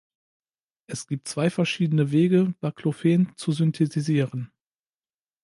[0.87, 4.51] Es gibt zwei verschiedene Wege, Baclofen zu synthetisieren.